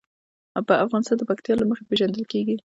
افغانستان 0.85 1.15
د 1.17 1.23
پکتیا 1.29 1.53
له 1.57 1.65
مخې 1.69 1.83
پېژندل 1.89 2.23
کېږي. 2.31 2.57